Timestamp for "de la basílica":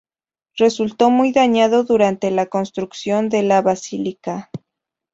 3.29-4.49